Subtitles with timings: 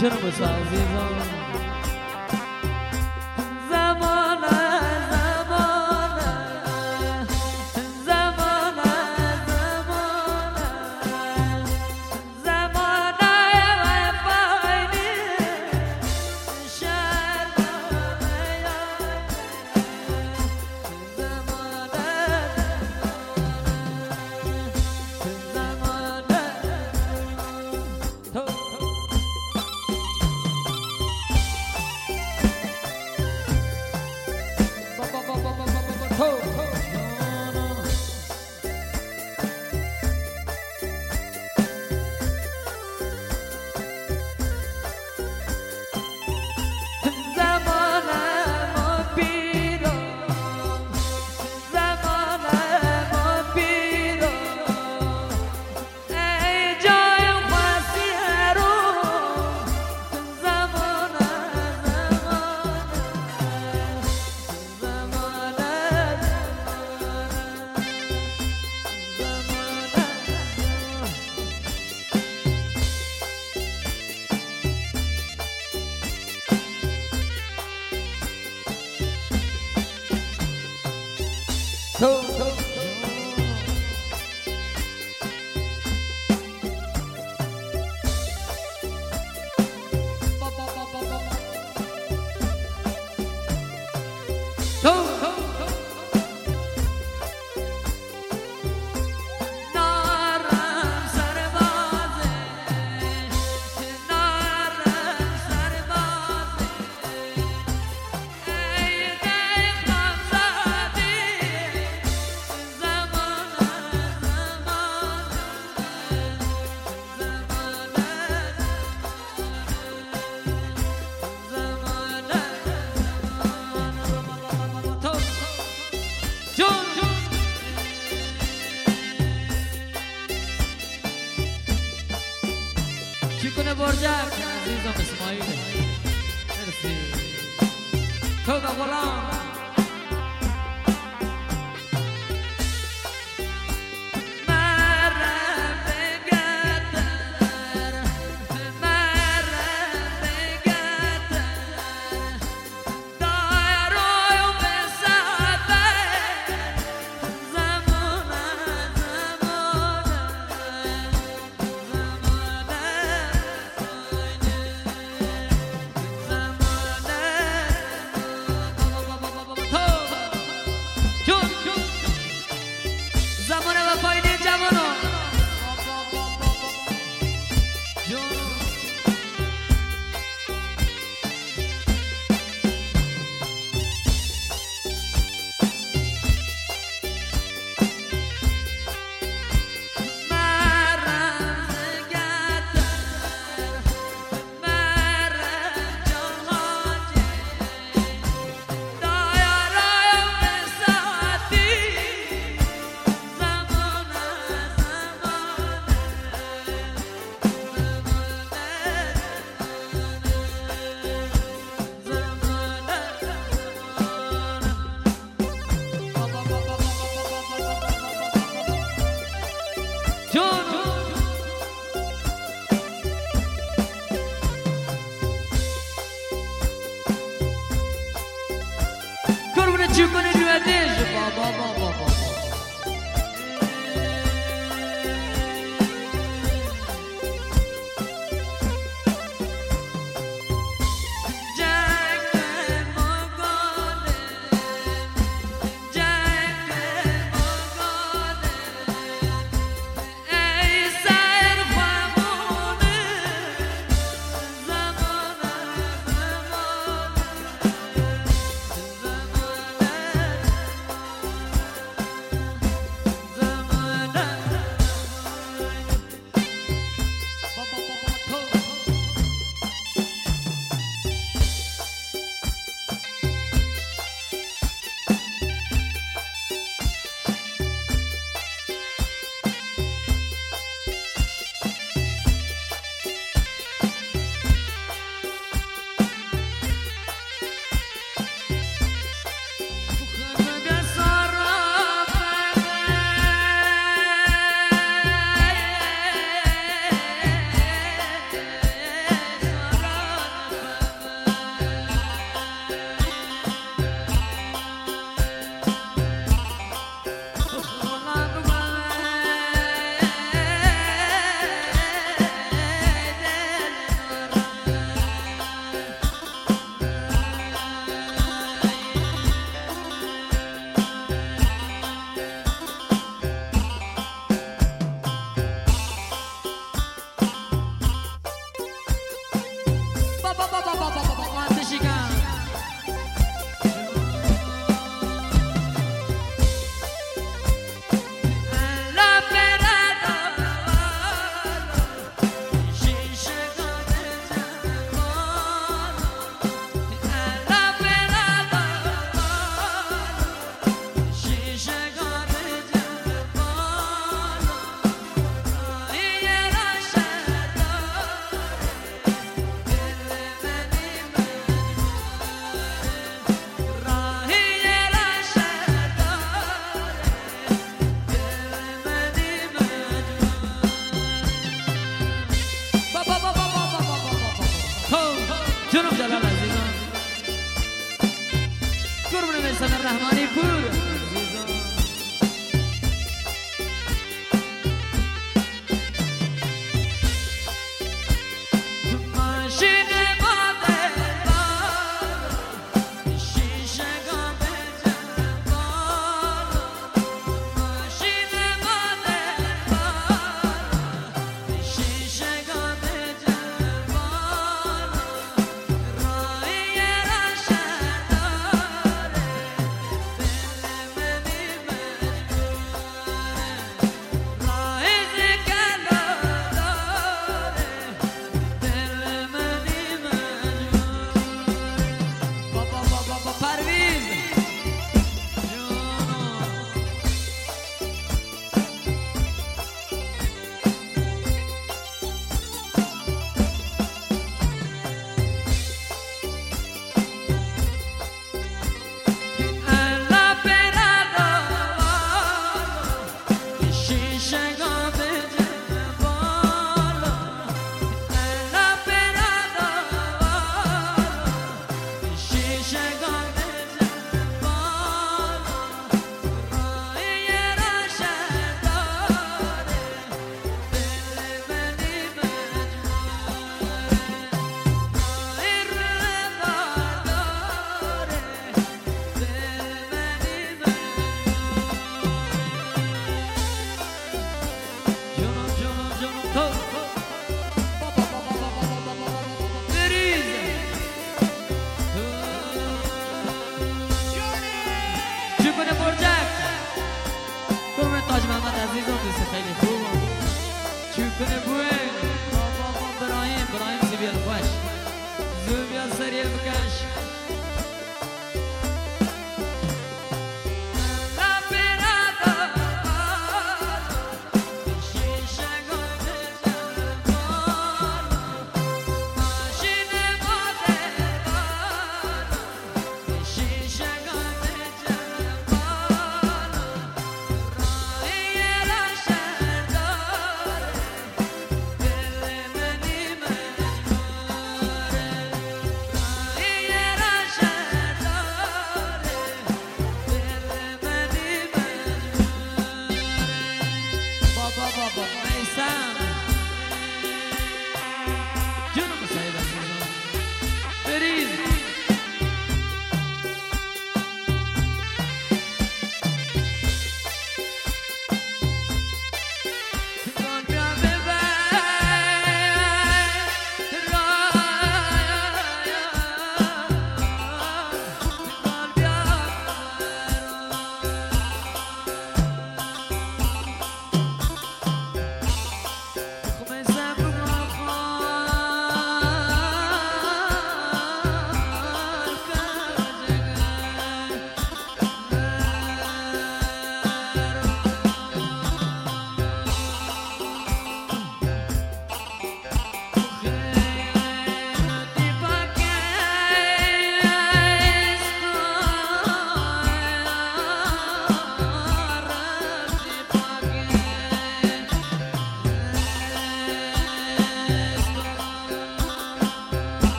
[0.00, 1.35] Canımız azizan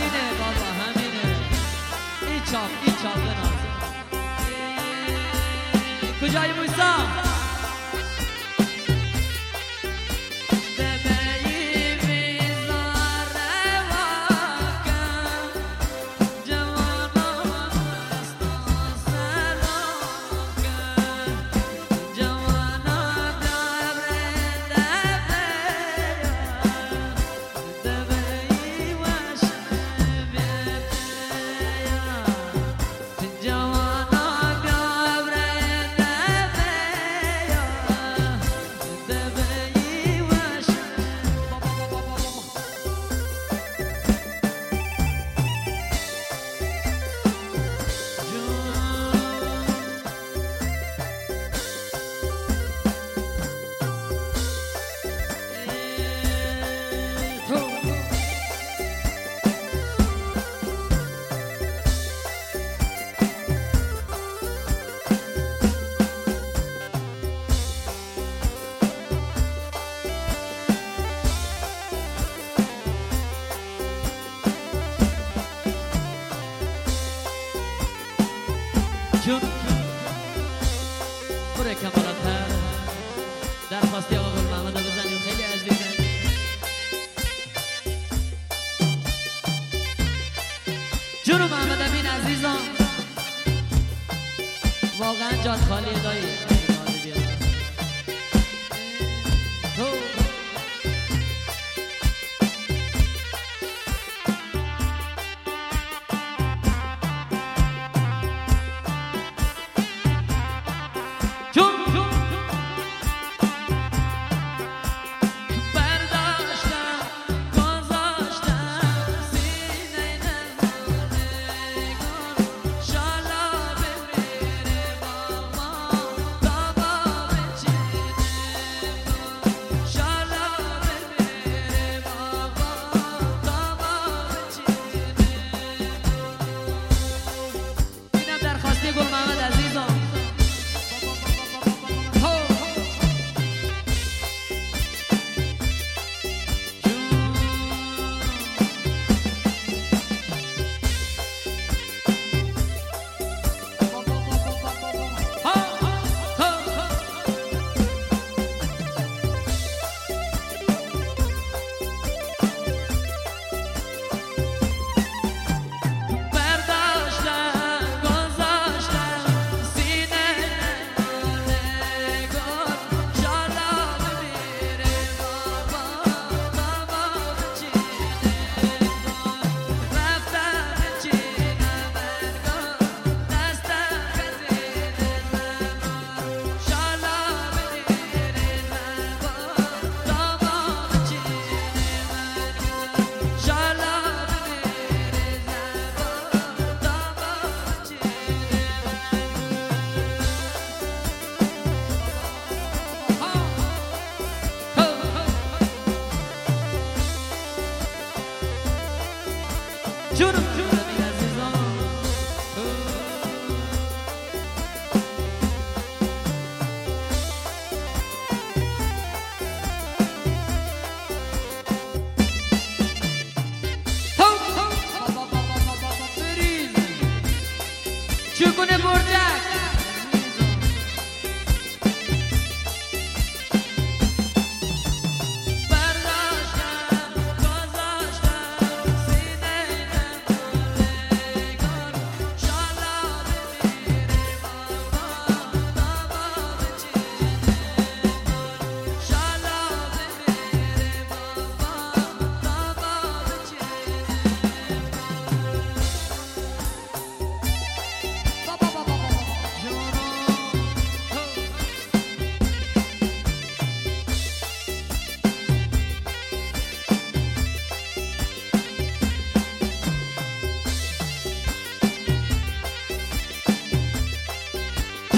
[0.00, 1.36] Hemine baba hemine
[2.36, 3.54] İç al iç al ben al
[6.20, 7.29] Kucayı Musa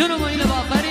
[0.03, 0.82] شنو اینو با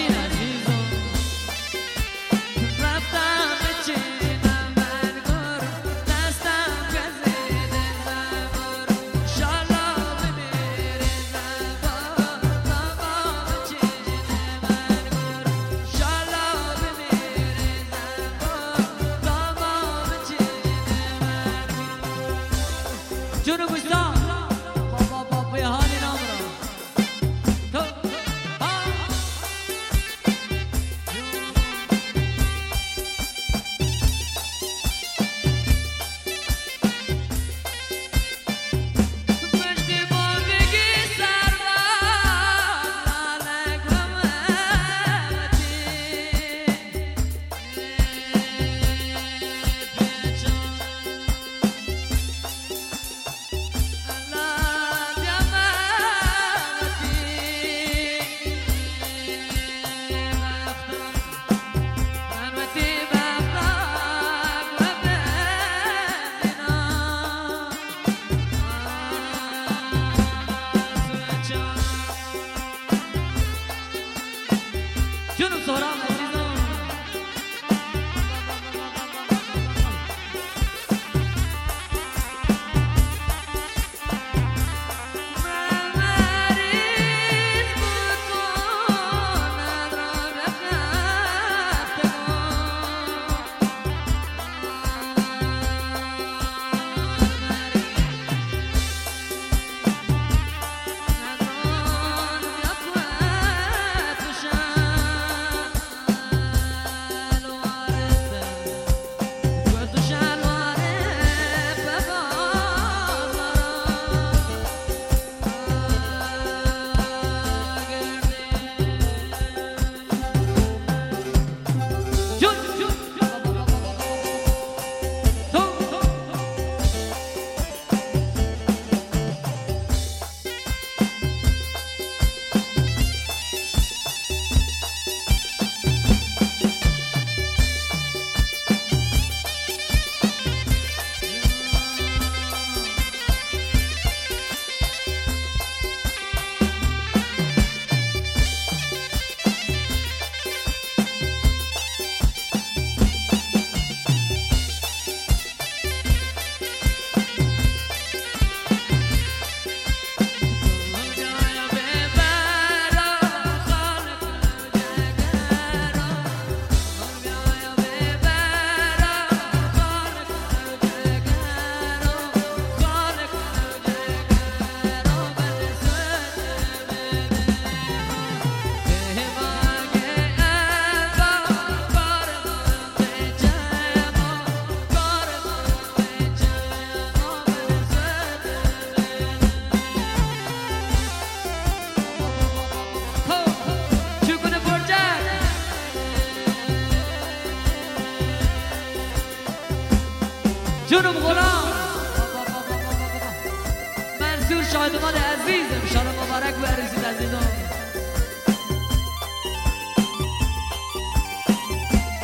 [204.74, 205.88] شادمان عزیزم.
[205.94, 207.40] شاد مبارک بریزید از اینا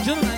[0.06, 0.37] جنوب